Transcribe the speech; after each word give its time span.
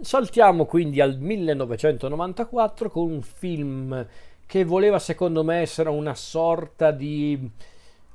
Saltiamo 0.00 0.64
quindi 0.66 1.00
al 1.00 1.18
1994 1.18 2.90
con 2.90 3.10
un 3.10 3.22
film 3.22 4.06
che 4.44 4.64
voleva 4.64 4.98
secondo 4.98 5.44
me 5.44 5.60
essere 5.60 5.88
una 5.88 6.14
sorta 6.16 6.90
di 6.90 7.48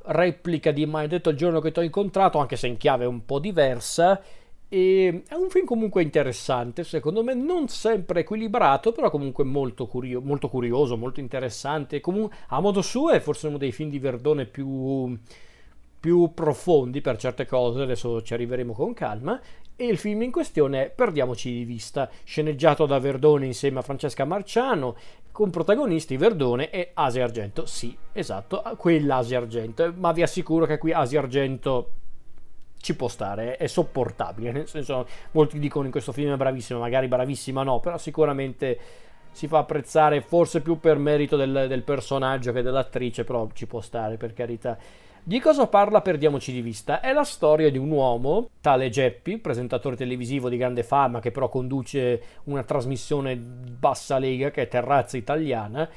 replica 0.04 0.72
di 0.72 0.86
Mai 0.86 1.08
detto 1.08 1.30
il 1.30 1.38
giorno 1.38 1.62
che 1.62 1.72
ti 1.72 1.80
ho 1.80 1.82
incontrato, 1.82 2.38
anche 2.38 2.58
se 2.58 2.68
in 2.68 2.78
chiave 2.78 3.06
un 3.06 3.26
po' 3.26 3.40
diversa. 3.40 4.22
E 4.68 5.24
è 5.28 5.34
un 5.34 5.50
film 5.50 5.66
comunque 5.66 6.04
interessante, 6.04 6.84
secondo 6.84 7.24
me 7.24 7.34
non 7.34 7.70
sempre 7.70 8.20
equilibrato, 8.20 8.92
però 8.92 9.10
comunque 9.10 9.44
molto, 9.46 9.88
curio- 9.88 10.22
molto 10.22 10.50
curioso, 10.50 10.98
molto 10.98 11.22
interessante. 11.22 12.02
Comun- 12.02 12.30
a 12.50 12.60
modo 12.60 12.82
suo 12.82 13.10
è 13.10 13.20
forse 13.20 13.48
uno 13.48 13.58
dei 13.58 13.72
film 13.72 13.90
di 13.90 14.00
Verdone 14.00 14.46
più, 14.46 15.18
più 16.00 16.32
profondi 16.34 17.02
per 17.02 17.18
certe 17.18 17.46
cose, 17.46 17.82
adesso 17.82 18.22
ci 18.22 18.34
arriveremo 18.34 18.74
con 18.74 18.94
calma 18.94 19.40
e 19.82 19.86
il 19.86 19.98
film 19.98 20.24
in 20.24 20.32
questione 20.32 20.84
è 20.84 20.90
Perdiamoci 20.90 21.54
di 21.54 21.64
vista, 21.64 22.10
sceneggiato 22.26 22.86
da 22.86 23.00
Verdone 23.00 23.46
insieme 23.46 23.80
a 23.80 23.82
Francesca 23.82 24.26
Marciano, 24.26 24.98
con 25.32 25.52
protagonisti 25.52 26.18
Verdone 26.18 26.70
e 26.70 26.92
Asia 26.94 27.24
Argento. 27.24 27.66
Sì, 27.66 27.98
esatto, 28.12 28.62
quella 28.76 29.16
Argento, 29.16 29.94
ma 29.96 30.12
vi 30.12 30.22
assicuro 30.22 30.66
che 30.66 30.78
qui 30.78 30.92
Asia 30.92 31.22
Argento 31.22 31.92
ci 32.82 32.94
può 32.94 33.08
stare, 33.08 33.56
è 33.56 33.68
sopportabile, 33.68 34.52
nel 34.52 34.68
senso 34.68 35.08
molti 35.32 35.60
dicono 35.60 35.86
in 35.86 35.92
questo 35.92 36.12
film 36.12 36.34
è 36.34 36.38
bravissima, 36.38 36.78
magari 36.78 37.08
bravissima 37.08 37.64
no, 37.64 37.80
però 37.80 37.98
sicuramente 37.98 38.80
si 39.32 39.48
fa 39.48 39.60
apprezzare 39.60 40.20
forse 40.20 40.60
più 40.60 40.78
per 40.82 40.98
merito 40.98 41.38
del, 41.38 41.68
del 41.70 41.84
personaggio 41.84 42.52
che 42.52 42.62
dell'attrice, 42.62 43.24
però 43.24 43.48
ci 43.54 43.66
può 43.66 43.80
stare 43.80 44.18
per 44.18 44.34
carità. 44.34 44.78
Di 45.24 45.40
cosa 45.40 45.68
parla 45.68 46.02
Perdiamoci 46.02 46.52
di 46.52 46.62
vista? 46.62 47.02
È 47.02 47.14
la 47.14 47.24
storia 47.24 47.70
di 47.70 47.78
un 47.78 47.92
uomo, 47.92 48.50
tale 48.62 48.90
Geppi, 48.90 49.38
presentatore 49.38 49.96
televisivo 49.96 50.50
di 50.50 50.58
grande 50.58 50.82
fama 50.82 51.20
che 51.20 51.30
però 51.30 51.50
conduce 51.50 52.22
una 52.46 52.64
trasmissione 52.64 53.36
bassa 53.36 54.18
lega 54.18 54.50
che 54.50 54.64
è 54.64 54.68
Terrazza 54.68 55.18
Italiana, 55.18 55.88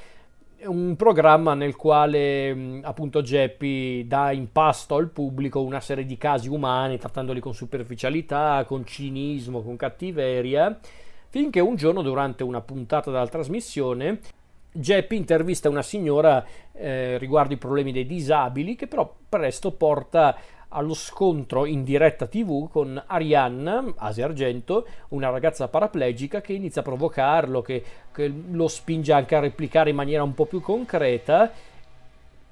un 0.64 0.96
programma 0.96 1.54
nel 1.54 1.76
quale 1.76 2.80
appunto 2.82 3.22
Geppi 3.22 4.06
dà 4.06 4.32
in 4.32 4.52
pasto 4.52 4.96
al 4.96 5.08
pubblico 5.08 5.62
una 5.62 5.80
serie 5.80 6.04
di 6.04 6.18
casi 6.18 6.48
umani, 6.48 6.98
trattandoli 6.98 7.40
con 7.40 7.54
superficialità, 7.54 8.64
con 8.66 8.84
cinismo, 8.84 9.62
con 9.62 9.76
cattiveria, 9.76 10.78
finché 11.28 11.60
un 11.60 11.76
giorno 11.76 12.02
durante 12.02 12.42
una 12.42 12.60
puntata 12.60 13.10
della 13.10 13.28
trasmissione 13.28 14.20
Geppi 14.72 15.16
intervista 15.16 15.68
una 15.68 15.82
signora 15.82 16.44
eh, 16.72 17.18
riguardo 17.18 17.52
i 17.52 17.58
problemi 17.58 17.92
dei 17.92 18.06
disabili 18.06 18.74
che 18.74 18.86
però 18.86 19.14
presto 19.28 19.72
porta 19.72 20.36
allo 20.68 20.94
scontro 20.94 21.66
in 21.66 21.84
diretta 21.84 22.26
tv 22.26 22.70
con 22.70 23.02
Arianna, 23.06 23.92
Asia 23.96 24.24
Argento, 24.24 24.86
una 25.08 25.28
ragazza 25.28 25.68
paraplegica 25.68 26.40
che 26.40 26.54
inizia 26.54 26.80
a 26.80 26.84
provocarlo, 26.84 27.60
che, 27.60 27.84
che 28.10 28.32
lo 28.50 28.68
spinge 28.68 29.12
anche 29.12 29.34
a 29.34 29.40
replicare 29.40 29.90
in 29.90 29.96
maniera 29.96 30.22
un 30.22 30.32
po' 30.32 30.46
più 30.46 30.62
concreta 30.62 31.52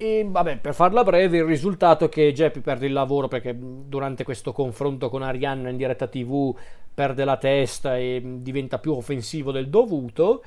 e 0.03 0.27
vabbè, 0.27 0.57
per 0.57 0.73
farla 0.73 1.05
breve, 1.05 1.37
il 1.37 1.45
risultato 1.45 2.07
è 2.07 2.09
che 2.09 2.33
Geppi 2.33 2.61
perde 2.61 2.87
il 2.87 2.93
lavoro 2.95 3.29
perché 3.29 3.55
durante 3.55 4.25
questo 4.25 4.51
confronto 4.51 5.11
con 5.11 5.21
Arianna 5.21 5.69
in 5.69 5.77
diretta 5.77 6.07
TV 6.07 6.57
perde 6.95 7.25
la 7.27 7.37
testa 7.37 7.99
e 7.99 8.23
diventa 8.39 8.79
più 8.79 8.95
offensivo 8.95 9.53
del 9.53 9.69
dovuto. 9.69 10.43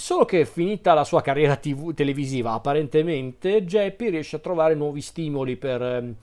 Solo 0.00 0.24
che 0.24 0.44
finita 0.44 0.94
la 0.94 1.02
sua 1.02 1.20
carriera 1.22 1.56
TV, 1.56 1.92
televisiva, 1.92 2.52
apparentemente, 2.52 3.64
Geppi 3.64 4.10
riesce 4.10 4.36
a 4.36 4.38
trovare 4.38 4.76
nuovi 4.76 5.00
stimoli 5.00 5.56
per, 5.56 5.82
ehm, 5.82 6.14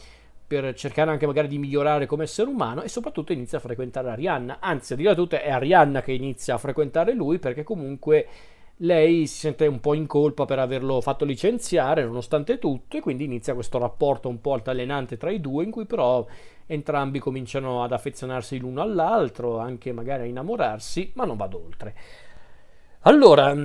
per, 0.47 0.73
cercare 0.75 1.11
anche 1.11 1.25
magari 1.25 1.49
di 1.49 1.57
migliorare 1.57 2.05
come 2.05 2.23
essere 2.23 2.47
umano 2.47 2.83
e 2.83 2.87
soprattutto 2.87 3.33
inizia 3.33 3.57
a 3.57 3.61
frequentare 3.61 4.11
Arianna. 4.11 4.59
Anzi, 4.61 4.93
a 4.93 4.95
dire 4.95 5.13
tutto, 5.13 5.35
è 5.35 5.49
Arianna 5.51 6.01
che 6.01 6.13
inizia 6.13 6.53
a 6.53 6.57
frequentare 6.57 7.13
lui 7.13 7.37
perché 7.37 7.63
comunque 7.63 8.27
lei 8.77 9.27
si 9.27 9.39
sente 9.39 9.67
un 9.67 9.81
po' 9.81 9.93
in 9.93 10.07
colpa 10.07 10.45
per 10.45 10.59
averlo 10.59 11.01
fatto 11.01 11.25
licenziare 11.25 12.05
nonostante 12.05 12.59
tutto 12.59 12.95
e 12.95 13.01
quindi 13.01 13.25
inizia 13.25 13.55
questo 13.55 13.77
rapporto 13.77 14.29
un 14.29 14.39
po' 14.39 14.53
altalenante 14.53 15.17
tra 15.17 15.31
i 15.31 15.41
due 15.41 15.65
in 15.65 15.71
cui 15.71 15.85
però 15.85 16.25
entrambi 16.65 17.19
cominciano 17.19 17.83
ad 17.83 17.91
affezionarsi 17.91 18.57
l'uno 18.57 18.81
all'altro, 18.81 19.59
anche 19.59 19.91
magari 19.91 20.23
a 20.23 20.27
innamorarsi, 20.27 21.11
ma 21.15 21.25
non 21.25 21.35
vado 21.35 21.61
oltre. 21.61 21.93
Allora, 23.07 23.55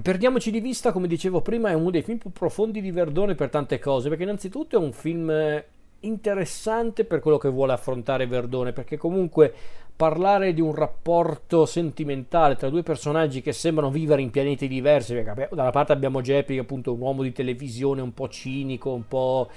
perdiamoci 0.00 0.50
di 0.50 0.60
vista, 0.60 0.90
come 0.90 1.08
dicevo 1.08 1.42
prima, 1.42 1.68
è 1.68 1.74
uno 1.74 1.90
dei 1.90 2.00
film 2.00 2.16
più 2.16 2.32
profondi 2.32 2.80
di 2.80 2.90
Verdone 2.90 3.34
per 3.34 3.50
tante 3.50 3.78
cose, 3.78 4.08
perché 4.08 4.22
innanzitutto 4.22 4.76
è 4.76 4.78
un 4.78 4.94
film 4.94 5.62
interessante 6.00 7.04
per 7.04 7.20
quello 7.20 7.36
che 7.36 7.50
vuole 7.50 7.74
affrontare 7.74 8.26
Verdone, 8.26 8.72
perché 8.72 8.96
comunque 8.96 9.52
parlare 9.94 10.54
di 10.54 10.62
un 10.62 10.74
rapporto 10.74 11.66
sentimentale 11.66 12.56
tra 12.56 12.70
due 12.70 12.82
personaggi 12.82 13.42
che 13.42 13.52
sembrano 13.52 13.90
vivere 13.90 14.22
in 14.22 14.30
pianeti 14.30 14.68
diversi, 14.68 15.12
perché 15.12 15.48
da 15.54 15.60
una 15.60 15.70
parte 15.70 15.92
abbiamo 15.92 16.22
che 16.22 16.58
appunto 16.58 16.94
un 16.94 17.00
uomo 17.00 17.22
di 17.22 17.32
televisione 17.32 18.00
un 18.00 18.14
po' 18.14 18.30
cinico, 18.30 18.90
un 18.90 19.06
po' 19.06 19.50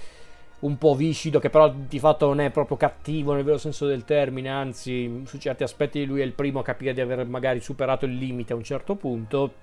un 0.59 0.77
po' 0.77 0.93
viscido, 0.93 1.39
che 1.39 1.49
però 1.49 1.69
di 1.69 1.99
fatto 1.99 2.27
non 2.27 2.41
è 2.41 2.49
proprio 2.49 2.75
cattivo 2.75 3.33
nel 3.33 3.43
vero 3.43 3.57
senso 3.57 3.85
del 3.85 4.03
termine, 4.03 4.49
anzi 4.49 5.23
su 5.25 5.37
certi 5.37 5.63
aspetti 5.63 6.05
lui 6.05 6.21
è 6.21 6.23
il 6.23 6.33
primo 6.33 6.59
a 6.59 6.63
capire 6.63 6.93
di 6.93 7.01
aver 7.01 7.25
magari 7.25 7.61
superato 7.61 8.05
il 8.05 8.15
limite 8.15 8.53
a 8.53 8.57
un 8.57 8.63
certo 8.63 8.95
punto, 8.95 9.53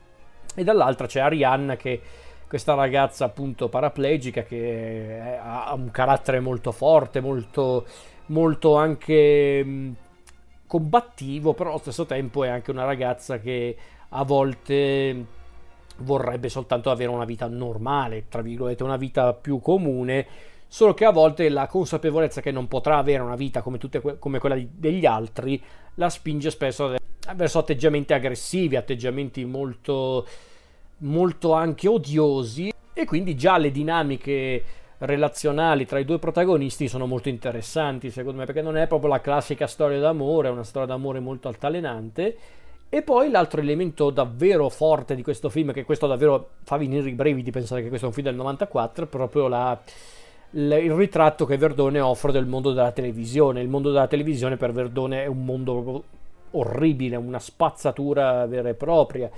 e 0.54 0.64
dall'altra 0.64 1.06
c'è 1.06 1.20
Arianna 1.20 1.76
che 1.76 2.00
questa 2.48 2.74
ragazza 2.74 3.24
appunto 3.24 3.68
paraplegica 3.68 4.44
che 4.44 5.38
ha 5.38 5.74
un 5.74 5.90
carattere 5.90 6.40
molto 6.40 6.72
forte, 6.72 7.20
molto, 7.20 7.84
molto 8.26 8.76
anche 8.76 9.64
mh, 9.64 9.96
combattivo, 10.66 11.54
però 11.54 11.70
allo 11.70 11.78
stesso 11.78 12.06
tempo 12.06 12.44
è 12.44 12.48
anche 12.48 12.70
una 12.70 12.84
ragazza 12.84 13.38
che 13.38 13.76
a 14.10 14.22
volte 14.22 15.24
vorrebbe 15.98 16.48
soltanto 16.48 16.90
avere 16.90 17.10
una 17.10 17.24
vita 17.24 17.48
normale, 17.48 18.26
tra 18.28 18.42
virgolette, 18.42 18.82
una 18.82 18.96
vita 18.96 19.32
più 19.32 19.60
comune 19.60 20.26
solo 20.69 20.94
che 20.94 21.04
a 21.04 21.10
volte 21.10 21.49
la 21.49 21.66
consapevolezza 21.66 22.41
che 22.41 22.50
non 22.50 22.69
potrà 22.69 22.99
avere 22.99 23.22
una 23.22 23.37
vita 23.37 23.62
come, 23.62 23.78
tutte, 23.78 24.19
come 24.19 24.38
quella 24.38 24.59
degli 24.59 25.06
altri 25.06 25.62
la 25.94 26.10
spinge 26.10 26.50
spesso 26.50 26.94
verso 27.34 27.59
atteggiamenti 27.59 28.12
aggressivi, 28.12 28.76
atteggiamenti 28.76 29.44
molto, 29.44 30.26
molto 30.99 31.53
anche 31.53 31.88
odiosi. 31.88 32.72
E 32.93 33.05
quindi 33.05 33.37
già 33.37 33.59
le 33.59 33.71
dinamiche 33.71 34.65
relazionali 34.99 35.84
tra 35.84 35.99
i 35.99 36.06
due 36.06 36.19
protagonisti 36.19 36.88
sono 36.88 37.05
molto 37.05 37.28
interessanti 37.28 38.10
secondo 38.10 38.38
me 38.38 38.47
perché 38.47 38.62
non 38.62 38.78
è 38.78 38.87
proprio 38.87 39.10
la 39.10 39.21
classica 39.21 39.66
storia 39.66 39.99
d'amore, 39.99 40.49
è 40.49 40.50
una 40.50 40.65
storia 40.65 40.88
d'amore 40.88 41.21
molto 41.21 41.49
altalenante. 41.49 42.37
E 42.88 43.03
poi 43.03 43.31
l'altro 43.31 43.60
elemento 43.60 44.10
davvero 44.10 44.69
forte 44.69 45.16
di 45.16 45.22
questo 45.22 45.49
film, 45.49 45.72
che 45.72 45.84
questo 45.84 46.06
davvero 46.06 46.50
fa 46.62 46.76
venire 46.76 47.09
i 47.09 47.15
brividi 47.15 47.50
pensare 47.50 47.82
che 47.82 47.88
questo 47.88 48.06
è 48.06 48.09
un 48.09 48.15
film 48.15 48.28
del 48.28 48.37
94, 48.37 49.05
è 49.05 49.09
proprio 49.09 49.49
la, 49.49 49.78
il 50.56 50.93
ritratto 50.93 51.44
che 51.44 51.59
Verdone 51.59 52.00
offre 52.00 52.33
del 52.33 52.47
mondo 52.47 52.72
della 52.72 52.93
televisione. 52.93 53.61
Il 53.61 53.69
mondo 53.69 53.91
della 53.91 54.06
televisione 54.06 54.56
per 54.56 54.72
Verdone 54.72 55.25
è 55.25 55.27
un 55.27 55.44
mondo 55.44 56.05
orribile, 56.53 57.17
una 57.17 57.39
spazzatura 57.39 58.47
vera 58.47 58.71
e 58.71 58.75
propria. 58.75 59.31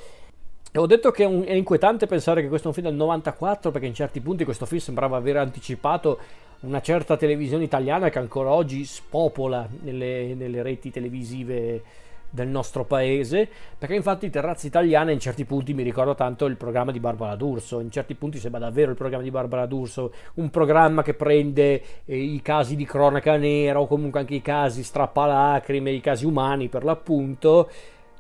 E 0.71 0.79
ho 0.79 0.87
detto 0.87 1.11
che 1.11 1.25
è, 1.25 1.27
un, 1.27 1.45
è, 1.45 1.53
inquietante 1.53 2.07
pensare 2.07 2.43
che 2.43 2.49
questo 2.49 2.67
è 2.67 2.69
un 2.69 2.75
film 2.75 2.89
del 2.89 2.97
94 2.97 3.71
perché 3.71 3.87
in 3.87 3.95
certi 3.95 4.21
punti 4.21 4.45
questo 4.45 4.67
film 4.67 4.81
sembrava 4.81 5.17
aver 5.17 5.39
anticipato 5.39 6.19
una 6.61 6.81
certa 6.81 7.17
televisione 7.17 7.65
italiana 7.65 8.11
che 8.11 8.19
ancora 8.19 8.51
oggi 8.51 8.85
spopola 8.85 9.67
nelle, 9.81 10.35
nelle 10.35 10.63
reti 10.63 10.91
televisive 10.91 11.83
del 12.31 12.49
nostro 12.49 12.85
paese, 12.85 13.49
perché 13.79 13.95
infatti 13.95 14.31
Terrazza 14.31 14.67
Italiana 14.67 15.11
in 15.11 15.21
certi 15.21 15.45
punti 15.45 15.75
mi 15.75 15.83
ricorda 15.83 16.15
tanto 16.15 16.47
il 16.47 16.57
programma 16.57 16.93
di 16.93 17.01
Barbara 17.01 17.37
D'Urso, 17.37 17.81
in 17.81 17.91
certi 17.91 18.15
punti 18.15 18.39
sembra 18.39 18.61
davvero 18.61 18.91
il 18.91 18.97
programma 18.97 19.25
di 19.25 19.31
Barbara 19.31 19.67
D'Urso, 19.67 20.13
un 20.35 20.51
programma 20.51 21.03
che 21.03 21.15
prende 21.15 21.83
eh, 22.05 22.17
i 22.17 22.41
casi 22.43 22.77
di 22.77 22.85
cronaca 22.85 23.37
nera 23.37 23.81
o 23.81 23.87
comunque 23.87 24.21
anche 24.21 24.35
i 24.35 24.43
casi 24.43 24.83
strappalacrime, 24.83 25.91
i 25.91 26.01
casi 26.01 26.27
umani 26.27 26.69
per 26.69 26.85
l'appunto, 26.85 27.71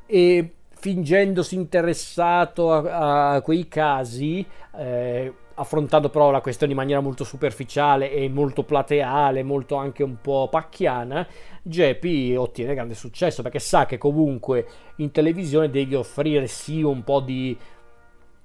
e 0.06 0.52
fingendosi 0.70 1.54
interessato 1.54 2.72
a, 2.72 3.32
a 3.32 3.40
quei 3.42 3.68
casi, 3.68 4.46
eh, 4.76 5.32
affrontando 5.58 6.08
però 6.08 6.30
la 6.30 6.40
questione 6.40 6.72
in 6.72 6.78
maniera 6.78 7.00
molto 7.00 7.24
superficiale 7.24 8.12
e 8.12 8.28
molto 8.28 8.62
plateale, 8.62 9.42
molto 9.42 9.74
anche 9.74 10.02
un 10.02 10.20
po' 10.20 10.48
pacchiana, 10.50 11.26
Geppi 11.62 12.34
ottiene 12.36 12.74
grande 12.74 12.94
successo 12.94 13.42
perché 13.42 13.58
sa 13.58 13.84
che 13.84 13.98
comunque 13.98 14.66
in 14.96 15.10
televisione 15.10 15.68
devi 15.68 15.94
offrire 15.94 16.46
sì 16.46 16.82
un 16.82 17.02
po' 17.02 17.20
di, 17.20 17.56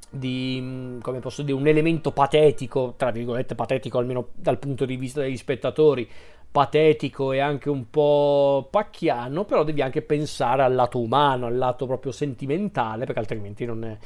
di 0.09 0.97
come 1.01 1.19
posso 1.19 1.43
dire, 1.43 1.57
un 1.57 1.67
elemento 1.67 2.11
patetico, 2.11 2.95
tra 2.97 3.11
virgolette 3.11 3.55
patetico 3.55 3.99
almeno 3.99 4.29
dal 4.33 4.59
punto 4.59 4.85
di 4.85 4.95
vista 4.95 5.21
degli 5.21 5.37
spettatori, 5.37 6.09
patetico 6.51 7.31
e 7.31 7.39
anche 7.39 7.69
un 7.69 7.89
po' 7.89 8.67
pacchiano, 8.69 9.43
però 9.43 9.63
devi 9.63 9.81
anche 9.81 10.01
pensare 10.01 10.61
al 10.61 10.75
lato 10.75 10.99
umano, 10.99 11.47
al 11.47 11.57
lato 11.57 11.85
proprio 11.85 12.11
sentimentale, 12.11 13.05
perché 13.05 13.19
altrimenti 13.19 13.65
non 13.65 13.83
è 13.83 13.97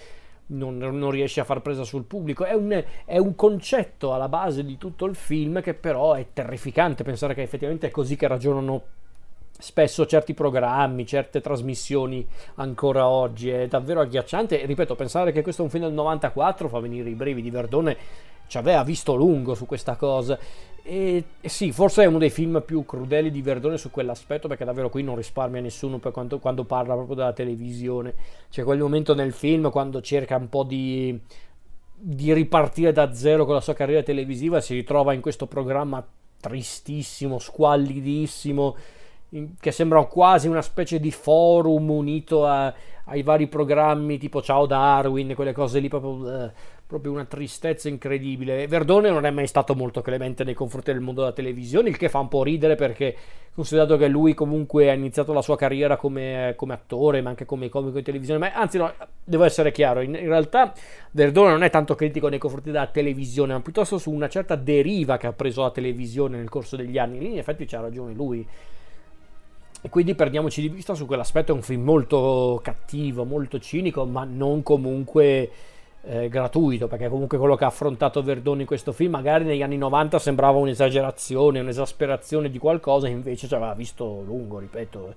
non, 0.48 0.78
non, 0.78 1.12
riesce 1.12 1.40
a 1.40 1.44
far 1.44 1.62
presa 1.62 1.84
sul 1.84 2.04
pubblico. 2.04 2.46
È 2.46 2.54
un, 2.54 2.84
è 3.06 3.18
un, 3.18 3.36
concetto 3.36 4.14
alla 4.14 4.30
base 4.30 4.64
di 4.64 4.78
tutto 4.78 5.06
il 5.06 5.16
film 5.16 5.62
che 5.62 5.74
però 5.74 6.14
è 6.14 6.28
terrificante 6.34 7.04
pensare 7.04 7.34
che 7.34 7.42
effettivamente 7.42 7.88
è 7.88 7.92
così 7.92 8.16
che 8.16 8.28
ragionano 8.28 8.84
spesso 9.60 10.06
certi 10.06 10.34
programmi, 10.34 11.06
certe 11.06 11.42
trasmissioni 11.42 12.26
ancora 12.56 13.08
oggi. 13.08 13.50
È 13.50 13.68
davvero 13.68 14.02
agghiacciante. 14.02 14.66
Ripeto, 14.66 14.96
pensare 14.96 15.32
che 15.32 15.42
questo 15.42 15.62
è 15.62 15.66
un 15.66 15.72
film 15.72 15.86
del 15.86 15.94
94 15.94 16.68
fa 16.68 16.80
venire 16.80 17.10
i 17.10 17.16
brevi 17.16 17.42
di 17.42 17.50
Verdone. 17.50 17.98
Ci 18.48 18.58
aveva 18.58 18.84
visto 18.84 19.16
lungo 19.16 19.56
su 19.56 19.66
questa 19.66 19.96
cosa. 19.96 20.40
E, 20.84 21.24
e, 21.42 21.50
sì, 21.50 21.72
forse 21.72 22.04
è 22.04 22.08
uno 22.08 22.18
dei 22.18 22.30
film 22.30 22.64
più 22.66 22.86
crudeli 22.86 23.30
di 23.30 23.42
Verdone 23.42 23.78
su 23.78 23.92
quell'aspetto, 23.92 24.48
perché 24.48 24.64
davvero 24.64 24.90
qui 24.90 25.04
non 25.04 25.16
risparmia 25.16 25.62
nessuno 25.62 26.00
per 26.00 26.12
quanto, 26.12 26.40
quando 26.40 26.64
parla 26.64 26.94
proprio 26.94 27.16
della 27.16 27.34
televisione. 27.34 28.14
C'è 28.50 28.64
quel 28.64 28.80
momento 28.80 29.14
nel 29.14 29.34
film 29.34 29.70
quando 29.70 30.02
cerca 30.02 30.38
un 30.38 30.50
po' 30.50 30.64
di, 30.64 31.20
di 31.94 32.34
ripartire 32.34 32.92
da 32.92 33.14
zero 33.14 33.46
con 33.46 33.54
la 33.54 33.62
sua 33.62 33.74
carriera 33.74 34.04
televisiva, 34.04 34.62
si 34.62 34.74
ritrova 34.76 35.14
in 35.14 35.22
questo 35.22 35.46
programma 35.46 36.06
tristissimo, 36.40 37.40
squallidissimo 37.40 38.76
che 39.60 39.72
sembra 39.72 40.04
quasi 40.06 40.48
una 40.48 40.62
specie 40.62 41.00
di 41.00 41.12
forum 41.12 41.90
unito 41.90 42.46
a, 42.46 42.74
ai 43.06 43.24
vari 43.24 43.48
programmi 43.48 44.18
tipo 44.18 44.42
Ciao 44.42 44.66
Darwin, 44.66 45.34
quelle 45.36 45.52
cose 45.52 45.80
lì, 45.80 45.90
proprio, 45.90 46.46
eh, 46.46 46.52
proprio, 46.86 47.12
una 47.12 47.26
tristezza 47.26 47.90
incredibile. 47.90 48.68
Verdone 48.68 49.10
non 49.10 49.26
è 49.26 49.32
mai 49.32 49.48
stato 49.48 49.76
molto 49.76 50.02
clemente 50.02 50.46
nei 50.46 50.54
confronti 50.54 50.94
del 50.94 51.02
mondo 51.02 51.22
della 51.22 51.34
televisione, 51.34 51.90
il 51.90 51.98
che 51.98 52.08
fa 52.08 52.20
un 52.20 52.30
po' 52.30 52.44
ridere 52.44 52.76
perché 52.76 53.16
considerato 53.54 53.98
che 53.98 54.08
lui 54.08 54.34
comunque 54.34 54.90
ha 54.90 54.94
iniziato 54.94 55.34
la 55.34 55.42
sua 55.42 55.58
carriera 55.58 55.98
come, 55.98 56.54
come 56.56 56.74
attore, 56.74 57.22
ma 57.22 57.30
anche 57.30 57.46
come 57.46 57.68
comico 57.68 57.98
in 57.98 58.04
televisione, 58.04 58.40
ma 58.40 58.54
anzi 58.54 58.78
no, 58.78 58.94
devo 59.24 59.44
essere 59.44 59.72
chiaro, 59.72 60.02
in, 60.02 60.16
in 60.16 60.28
realtà 60.28 60.74
Verdone 61.12 61.52
non 61.52 61.64
è 61.64 61.70
tanto 61.70 61.96
critico 61.96 62.30
nei 62.30 62.40
confronti 62.40 62.72
della 62.72 62.88
televisione, 62.88 63.54
ma 63.54 63.60
piuttosto 63.60 63.98
su 63.98 64.12
una 64.12 64.30
certa 64.30 64.56
deriva 64.56 65.18
che 65.18 65.28
ha 65.28 65.34
preso 65.34 65.64
la 65.64 65.72
televisione 65.72 66.38
nel 66.38 66.50
corso 66.50 66.78
degli 66.78 66.98
anni. 66.98 67.20
Lì 67.20 67.32
in 67.32 67.38
effetti 67.40 67.66
c'ha 67.66 67.82
ragione 67.82 68.14
lui 68.14 68.48
quindi 69.90 70.16
perdiamoci 70.16 70.62
di 70.62 70.70
vista 70.70 70.94
su 70.94 71.06
quell'aspetto, 71.06 71.52
è 71.52 71.56
un 71.56 71.62
film 71.62 71.84
molto 71.84 72.60
cattivo, 72.64 73.24
molto 73.26 73.60
cinico, 73.60 74.06
ma 74.06 74.24
non 74.24 74.64
comunque 74.64 75.50
eh, 76.04 76.30
gratuito, 76.30 76.88
perché 76.88 77.10
comunque 77.10 77.38
quello 77.38 77.56
che 77.56 77.64
ha 77.64 77.68
affrontato 77.68 78.24
Verdone 78.24 78.62
in 78.62 78.68
questo 78.68 78.92
film 78.92 79.12
magari 79.12 79.44
negli 79.44 79.62
anni 79.62 79.78
90 79.78 80.20
sembrava 80.20 80.58
un'esagerazione, 80.58 81.60
un'esasperazione 81.60 82.50
di 82.50 82.58
qualcosa, 82.58 83.08
invece 83.08 83.48
ci 83.48 83.54
aveva 83.54 83.74
visto 83.74 84.22
lungo, 84.26 84.60
ripeto. 84.60 85.14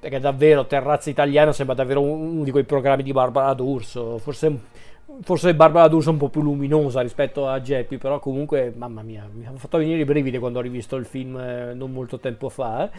Perché 0.00 0.20
davvero 0.20 0.66
Terrazza 0.66 1.10
Italiana 1.10 1.52
sembra 1.52 1.74
davvero 1.74 2.00
uno 2.02 2.44
di 2.44 2.50
quei 2.52 2.64
programmi 2.64 3.02
di 3.02 3.12
Barbara 3.12 3.52
D'Urso, 3.54 4.18
forse 4.18 4.86
forse 5.22 5.54
Barbara 5.54 5.88
D'Urso 5.88 6.10
un 6.10 6.18
po' 6.18 6.28
più 6.28 6.42
luminosa 6.42 7.00
rispetto 7.00 7.48
a 7.48 7.60
Geppi, 7.60 7.96
però 7.98 8.18
comunque, 8.18 8.72
mamma 8.76 9.02
mia, 9.02 9.28
mi 9.32 9.46
ha 9.46 9.52
fatto 9.56 9.78
venire 9.78 10.00
i 10.00 10.04
brividi 10.04 10.38
quando 10.38 10.58
ho 10.58 10.62
rivisto 10.62 10.96
il 10.96 11.06
film 11.06 11.36
eh, 11.38 11.74
non 11.74 11.92
molto 11.92 12.18
tempo 12.18 12.48
fa. 12.48 12.84
Eh. 12.84 12.90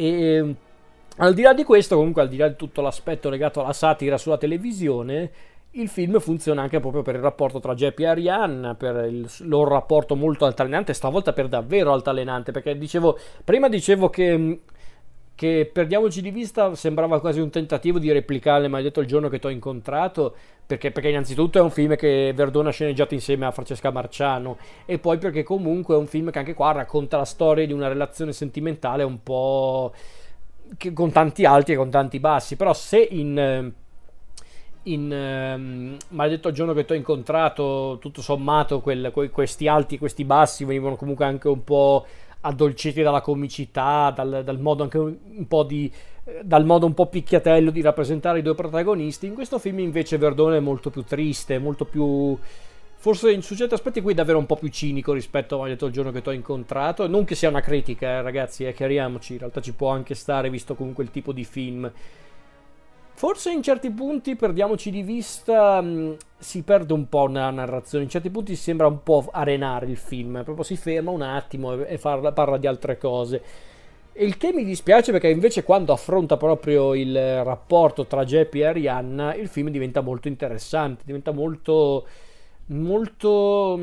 E 0.00 0.54
al 1.16 1.34
di 1.34 1.42
là 1.42 1.52
di 1.52 1.64
questo, 1.64 1.96
comunque, 1.96 2.22
al 2.22 2.28
di 2.28 2.36
là 2.36 2.46
di 2.46 2.54
tutto 2.54 2.80
l'aspetto 2.80 3.28
legato 3.28 3.60
alla 3.60 3.72
satira 3.72 4.16
sulla 4.16 4.38
televisione, 4.38 5.30
il 5.72 5.88
film 5.88 6.20
funziona 6.20 6.62
anche 6.62 6.78
proprio 6.78 7.02
per 7.02 7.16
il 7.16 7.20
rapporto 7.20 7.58
tra 7.58 7.74
Jeppy 7.74 8.04
e 8.04 8.06
Ariane, 8.06 8.76
per 8.76 9.06
il 9.06 9.28
loro 9.40 9.70
rapporto 9.70 10.14
molto 10.14 10.44
altalenante, 10.44 10.94
stavolta 10.94 11.32
per 11.32 11.48
davvero 11.48 11.92
altalenante, 11.92 12.52
perché 12.52 12.78
dicevo, 12.78 13.18
prima 13.42 13.68
dicevo 13.68 14.08
che, 14.08 14.60
che 15.38 15.70
perdiamoci 15.72 16.20
di 16.20 16.32
vista 16.32 16.74
sembrava 16.74 17.20
quasi 17.20 17.38
un 17.38 17.48
tentativo 17.48 18.00
di 18.00 18.10
replicare 18.10 18.66
Maledetto 18.66 18.98
il 18.98 19.06
giorno 19.06 19.28
che 19.28 19.38
ti 19.38 19.46
ho 19.46 19.50
incontrato, 19.50 20.34
perché, 20.66 20.90
perché, 20.90 21.10
innanzitutto 21.10 21.58
è 21.58 21.60
un 21.60 21.70
film 21.70 21.94
che 21.94 22.32
Verdone 22.34 22.70
ha 22.70 22.72
sceneggiato 22.72 23.14
insieme 23.14 23.46
a 23.46 23.52
Francesca 23.52 23.92
Marciano 23.92 24.56
e 24.84 24.98
poi 24.98 25.18
perché 25.18 25.44
comunque 25.44 25.94
è 25.94 25.98
un 25.98 26.08
film 26.08 26.32
che 26.32 26.40
anche 26.40 26.54
qua 26.54 26.72
racconta 26.72 27.18
la 27.18 27.24
storia 27.24 27.64
di 27.64 27.72
una 27.72 27.86
relazione 27.86 28.32
sentimentale 28.32 29.04
un 29.04 29.22
po' 29.22 29.92
che, 30.76 30.92
con 30.92 31.12
tanti 31.12 31.44
alti 31.44 31.70
e 31.70 31.76
con 31.76 31.88
tanti 31.88 32.18
bassi. 32.18 32.56
Però 32.56 32.74
se 32.74 32.98
in 32.98 33.72
in 34.84 35.10
um, 35.10 35.96
maledetto 36.08 36.50
giorno 36.50 36.72
che 36.72 36.84
ti 36.84 36.92
ho 36.92 36.96
incontrato 36.96 37.98
tutto 38.00 38.22
sommato 38.22 38.80
quel, 38.80 39.10
que, 39.12 39.30
questi 39.30 39.68
alti 39.68 39.96
e 39.96 39.98
questi 39.98 40.24
bassi 40.24 40.64
venivano 40.64 40.96
comunque 40.96 41.26
anche 41.26 41.48
un 41.48 41.62
po' 41.62 42.06
addolciti 42.40 43.02
dalla 43.02 43.20
comicità 43.20 44.12
dal, 44.14 44.42
dal 44.44 44.60
modo 44.60 44.84
anche 44.84 44.98
un, 44.98 45.46
po' 45.46 45.64
di 45.64 45.90
dal 46.42 46.64
modo 46.64 46.86
un 46.86 46.94
po' 46.94 47.06
picchiatello 47.06 47.70
di 47.70 47.80
rappresentare 47.80 48.40
i 48.40 48.42
due 48.42 48.54
protagonisti. 48.54 49.26
In 49.26 49.34
questo 49.34 49.58
film 49.58 49.78
invece 49.78 50.18
Verdone 50.18 50.58
è 50.58 50.60
molto 50.60 50.90
più 50.90 51.02
triste, 51.02 51.58
molto 51.58 51.84
più... 51.84 52.36
Forse 53.00 53.40
su 53.42 53.54
certi 53.54 53.74
aspetti 53.74 54.00
qui 54.00 54.12
è 54.12 54.14
davvero 54.14 54.38
un 54.38 54.46
po' 54.46 54.56
più 54.56 54.68
cinico 54.68 55.12
rispetto 55.12 55.62
detto 55.64 55.86
il 55.86 55.92
giorno 55.92 56.10
che 56.10 56.20
ti 56.20 56.28
ho 56.28 56.32
incontrato. 56.32 57.06
Non 57.06 57.24
che 57.24 57.36
sia 57.36 57.48
una 57.48 57.60
critica, 57.60 58.08
eh, 58.08 58.22
ragazzi, 58.22 58.66
eh, 58.66 58.74
chiariamoci, 58.74 59.34
in 59.34 59.38
realtà 59.38 59.60
ci 59.60 59.72
può 59.72 59.90
anche 59.90 60.14
stare 60.14 60.50
visto 60.50 60.74
comunque 60.74 61.04
il 61.04 61.10
tipo 61.10 61.32
di 61.32 61.44
film. 61.44 61.90
Forse 63.18 63.50
in 63.50 63.64
certi 63.64 63.90
punti, 63.90 64.36
perdiamoci 64.36 64.92
di 64.92 65.02
vista, 65.02 65.82
mm, 65.82 66.12
si 66.38 66.62
perde 66.62 66.92
un 66.92 67.08
po' 67.08 67.26
nella 67.26 67.50
narrazione. 67.50 68.04
In 68.04 68.10
certi 68.10 68.30
punti 68.30 68.54
sembra 68.54 68.86
un 68.86 69.02
po' 69.02 69.26
arenare 69.32 69.86
il 69.86 69.96
film, 69.96 70.42
proprio 70.44 70.62
si 70.62 70.76
ferma 70.76 71.10
un 71.10 71.22
attimo 71.22 71.72
e, 71.72 71.94
e 71.94 71.98
parla, 71.98 72.56
di 72.58 72.68
altre 72.68 72.96
cose. 72.96 73.42
Il 74.12 74.36
che 74.36 74.52
mi 74.52 74.64
dispiace 74.64 75.10
perché 75.10 75.30
invece 75.30 75.64
quando 75.64 75.92
affronta 75.92 76.36
proprio 76.36 76.94
il 76.94 77.42
rapporto 77.42 78.06
tra 78.06 78.24
Jeppy 78.24 78.60
e 78.60 78.66
Arianna, 78.66 79.34
il 79.34 79.48
film 79.48 79.70
diventa 79.70 80.00
molto 80.00 80.28
interessante, 80.28 81.02
diventa 81.04 81.32
molto 81.32 82.06
molto 82.66 83.80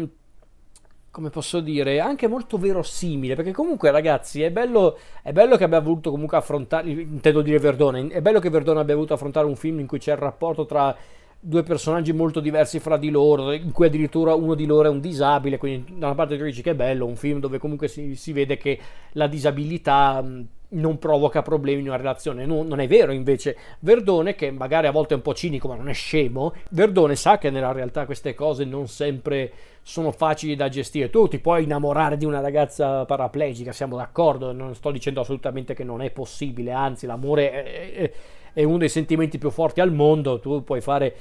come 1.16 1.30
posso 1.30 1.62
dire, 1.62 2.02
anche 2.02 2.28
molto 2.28 2.58
verosimile, 2.58 3.36
perché 3.36 3.54
comunque 3.54 3.90
ragazzi 3.90 4.42
è 4.42 4.52
bello, 4.52 4.98
è 5.24 5.32
bello 5.32 5.56
che 5.56 5.64
abbia 5.64 5.80
voluto 5.80 6.12
comunque 6.12 6.36
affrontare, 6.36 6.90
intendo 6.90 7.42
dire 7.42 7.58
Verdone, 7.58 8.08
è 8.10 8.20
bello 8.20 8.42
che 8.42 8.50
Verdone 8.50 8.82
abbia 8.82 8.96
voluto 8.96 9.14
affrontare 9.14 9.46
un 9.46 9.56
film 9.56 9.80
in 9.80 9.88
cui 9.88 9.98
c'è 9.98 10.12
il 10.12 10.18
rapporto 10.18 10.66
tra 10.66 10.94
due 11.40 11.64
personaggi 11.64 12.12
molto 12.12 12.42
diversi 12.42 12.80
fra 12.80 12.98
di 12.98 13.10
loro, 13.10 13.54
in 13.54 13.72
cui 13.72 13.86
addirittura 13.86 14.34
uno 14.34 14.56
di 14.56 14.66
loro 14.66 14.90
è 14.90 14.92
un 14.92 15.00
disabile, 15.00 15.58
quindi 15.58 15.98
da 15.98 16.08
una 16.08 16.16
parte 16.16 16.38
tu 16.38 16.44
dici 16.44 16.62
che 16.62 16.72
è 16.72 16.76
bello, 16.76 17.06
un 17.06 17.16
film 17.16 17.40
dove 17.40 17.60
comunque 17.60 17.88
si, 17.88 18.18
si 18.18 18.34
vede 18.34 18.58
che 18.58 18.78
la 19.14 19.28
disabilità 19.28 20.22
non 20.68 20.98
provoca 20.98 21.42
problemi 21.42 21.82
in 21.82 21.88
una 21.88 21.98
relazione. 21.98 22.46
No, 22.46 22.64
non 22.64 22.80
è 22.82 22.88
vero 22.88 23.14
invece. 23.14 23.56
Verdone, 23.80 24.36
che 24.36 24.52
magari 24.52 24.88
a 24.88 24.92
volte 24.92 25.14
è 25.14 25.18
un 25.18 25.24
po' 25.24 25.34
cinico, 25.34 25.70
ma 25.70 25.76
non 25.76 25.88
è 25.88 25.94
scemo, 25.94 26.54
Verdone 26.72 27.16
sa 27.16 27.38
che 27.38 27.50
nella 27.50 27.72
realtà 27.72 28.06
queste 28.06 28.34
cose 28.34 28.66
non 28.66 28.88
sempre 28.88 29.52
sono 29.88 30.12
facili 30.12 30.56
da 30.56 30.68
gestire. 30.68 31.12
Tu 31.12 31.28
ti 31.28 31.38
puoi 31.38 31.64
innamorare 31.64 32.18
di 32.18 32.26
una 32.26 32.40
ragazza 32.40 33.06
paraplegica, 33.06 33.72
siamo 33.72 33.96
d'accordo, 33.96 34.52
non 34.52 34.74
sto 34.74 34.90
dicendo 34.90 35.22
assolutamente 35.22 35.76
che 35.76 35.84
non 35.84 36.02
è 36.02 36.10
possibile, 36.10 36.72
anzi 36.72 37.06
l'amore 37.06 37.52
è, 37.52 37.94
è, 37.94 38.12
è 38.54 38.64
uno 38.64 38.80
dei 38.80 38.90
sentimenti 38.90 39.38
più 39.38 39.52
forti 39.52 39.82
al 39.82 39.94
mondo, 39.94 40.40
tu 40.40 40.64
puoi 40.64 40.82
fare 40.82 41.16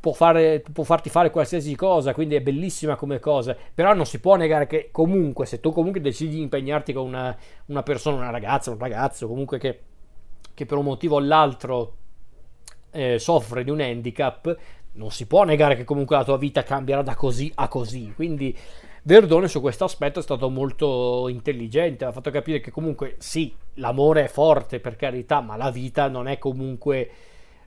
può, 0.00 0.12
fare, 0.14 0.64
può 0.72 0.84
farti 0.84 1.10
fare 1.10 1.30
qualsiasi 1.30 1.76
cosa, 1.76 2.14
quindi 2.14 2.34
è 2.34 2.40
bellissima 2.40 2.96
come 2.96 3.18
cosa, 3.18 3.54
però 3.74 3.92
non 3.92 4.06
si 4.06 4.20
può 4.20 4.36
negare 4.36 4.66
che 4.66 4.88
comunque 4.90 5.44
se 5.44 5.60
tu 5.60 5.70
comunque 5.70 6.00
decidi 6.00 6.36
di 6.36 6.40
impegnarti 6.40 6.94
con 6.94 7.06
una, 7.06 7.36
una 7.66 7.82
persona, 7.82 8.16
una 8.16 8.30
ragazza, 8.30 8.70
un 8.70 8.78
ragazzo, 8.78 9.28
comunque 9.28 9.58
che, 9.58 9.80
che 10.54 10.64
per 10.64 10.78
un 10.78 10.84
motivo 10.84 11.16
o 11.16 11.20
l'altro 11.20 11.96
eh, 12.90 13.18
soffre 13.18 13.64
di 13.64 13.70
un 13.70 13.80
handicap, 13.80 14.56
non 14.92 15.10
si 15.10 15.26
può 15.26 15.44
negare 15.44 15.76
che 15.76 15.84
comunque 15.84 16.16
la 16.16 16.24
tua 16.24 16.38
vita 16.38 16.62
cambierà 16.62 17.02
da 17.02 17.14
così 17.14 17.50
a 17.54 17.68
così, 17.68 18.12
quindi 18.14 18.56
Verdone 19.02 19.48
su 19.48 19.60
questo 19.60 19.84
aspetto 19.84 20.18
è 20.18 20.22
stato 20.22 20.50
molto 20.50 21.28
intelligente, 21.28 22.04
ha 22.04 22.12
fatto 22.12 22.30
capire 22.30 22.60
che 22.60 22.70
comunque 22.70 23.14
sì, 23.18 23.54
l'amore 23.74 24.24
è 24.24 24.28
forte 24.28 24.80
per 24.80 24.96
carità, 24.96 25.40
ma 25.40 25.56
la 25.56 25.70
vita 25.70 26.08
non 26.08 26.28
è 26.28 26.36
comunque 26.36 27.10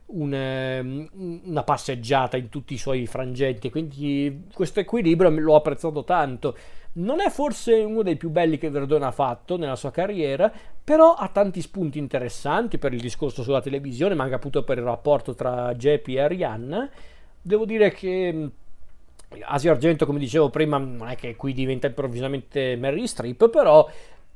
un, 0.06 0.32
ehm, 0.32 1.40
una 1.44 1.62
passeggiata 1.62 2.36
in 2.36 2.48
tutti 2.48 2.74
i 2.74 2.78
suoi 2.78 3.06
frangenti, 3.06 3.70
quindi 3.70 4.44
questo 4.52 4.80
equilibrio 4.80 5.30
l'ho 5.30 5.56
apprezzato 5.56 6.04
tanto. 6.04 6.56
Non 6.94 7.20
è 7.20 7.30
forse 7.30 7.74
uno 7.74 8.02
dei 8.02 8.16
più 8.16 8.28
belli 8.28 8.58
che 8.58 8.68
Verdone 8.68 9.06
ha 9.06 9.12
fatto 9.12 9.56
nella 9.56 9.76
sua 9.76 9.90
carriera, 9.90 10.52
però 10.84 11.14
ha 11.14 11.28
tanti 11.28 11.62
spunti 11.62 11.98
interessanti 11.98 12.76
per 12.76 12.92
il 12.92 13.00
discorso 13.00 13.42
sulla 13.42 13.62
televisione, 13.62 14.14
ma 14.14 14.24
anche 14.24 14.34
appunto 14.34 14.62
per 14.62 14.78
il 14.78 14.84
rapporto 14.84 15.34
tra 15.34 15.74
Jeppy 15.74 16.16
e 16.16 16.20
Arianna. 16.20 16.90
Devo 17.42 17.64
dire 17.64 17.90
che 17.90 18.50
Asia 19.40 19.72
Argento, 19.72 20.06
come 20.06 20.18
dicevo 20.18 20.48
prima, 20.48 20.78
non 20.78 21.08
è 21.08 21.16
che 21.16 21.34
qui 21.36 21.52
diventa 21.52 21.88
improvvisamente 21.88 22.76
Mary 22.76 23.06
Streep, 23.06 23.50
però 23.50 23.88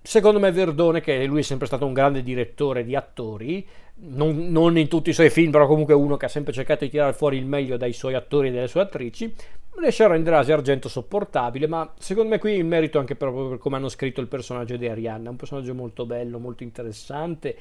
secondo 0.03 0.39
me 0.39 0.51
Verdone, 0.51 1.01
che 1.01 1.25
lui 1.25 1.41
è 1.41 1.43
sempre 1.43 1.67
stato 1.67 1.87
un 1.87 1.93
grande 1.93 2.23
direttore 2.23 2.85
di 2.85 2.95
attori, 2.95 3.67
non, 3.99 4.51
non, 4.51 4.77
in 4.79 4.89
tutti 4.89 5.11
i 5.11 5.13
suoi 5.13 5.31
film, 5.31 5.51
però 5.51 5.67
comunque 5.67 5.95
uno 5.95 6.17
che 6.17 6.27
ha 6.27 6.29
sempre 6.29 6.53
cercato 6.53 6.85
di 6.85 6.91
tirare 6.91 7.13
fuori 7.13 7.37
il 7.37 7.47
meglio 7.47 7.77
dai 7.77 7.93
suoi 7.93 8.15
attori 8.15 8.49
e 8.49 8.53
dalle 8.53 8.69
sue 8.69 8.81
attrici, 8.81 9.33
riesce 9.79 10.05
a 10.05 10.09
rendere 10.09 10.37
Asia 10.37 10.55
Argento 10.55 10.89
sopportabile, 10.89 11.67
ma 11.67 11.93
secondo 11.99 12.31
me 12.31 12.39
qui 12.39 12.55
il 12.55 12.65
merito 12.65 12.99
anche 12.99 13.15
proprio 13.15 13.49
per 13.49 13.59
come 13.59 13.77
hanno 13.77 13.89
scritto 13.89 14.21
il 14.21 14.29
personaggio 14.29 14.77
di 14.77 14.89
Arianna, 14.89 15.31
un 15.31 15.37
personaggio 15.37 15.75
molto 15.75 16.07
bello, 16.07 16.39
molto 16.39 16.63
interessante, 16.63 17.57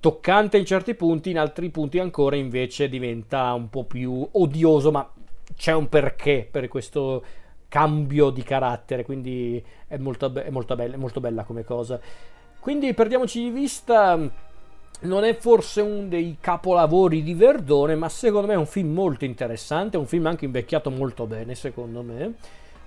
toccante 0.00 0.58
in 0.58 0.64
certi 0.64 0.94
punti, 0.94 1.30
in 1.30 1.38
altri 1.38 1.70
punti 1.70 1.98
ancora 1.98 2.36
invece 2.36 2.88
diventa 2.88 3.52
un 3.52 3.68
po' 3.68 3.84
più 3.84 4.26
odioso, 4.32 4.90
ma 4.90 5.10
c'è 5.56 5.72
un 5.72 5.88
perché 5.88 6.46
per 6.50 6.68
questo 6.68 7.24
cambio 7.68 8.30
di 8.30 8.42
carattere, 8.42 9.04
quindi 9.04 9.62
è 9.86 9.96
molto, 9.96 10.32
è 10.32 10.50
molto, 10.50 10.76
bella, 10.76 10.94
è 10.94 10.98
molto 10.98 11.20
bella 11.20 11.44
come 11.44 11.64
cosa. 11.64 12.00
Quindi 12.58 12.92
perdiamoci 12.94 13.40
di 13.42 13.50
vista, 13.50 14.18
non 15.00 15.24
è 15.24 15.36
forse 15.36 15.80
un 15.80 16.08
dei 16.08 16.36
capolavori 16.40 17.22
di 17.22 17.34
Verdone, 17.34 17.94
ma 17.94 18.08
secondo 18.08 18.46
me 18.48 18.54
è 18.54 18.56
un 18.56 18.66
film 18.66 18.92
molto 18.92 19.24
interessante, 19.24 19.96
un 19.96 20.06
film 20.06 20.26
anche 20.26 20.44
invecchiato 20.44 20.90
molto 20.90 21.26
bene, 21.26 21.54
secondo 21.54 22.02
me, 22.02 22.34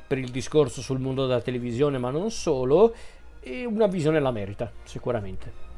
per 0.07 0.17
il 0.17 0.31
discorso 0.31 0.81
sul 0.81 0.99
mondo 0.99 1.27
della 1.27 1.41
televisione, 1.41 1.97
ma 1.97 2.09
non 2.09 2.31
solo, 2.31 2.93
e 3.41 3.65
una 3.65 3.87
visione 3.87 4.19
la 4.19 4.31
merita, 4.31 4.71
sicuramente. 4.83 5.68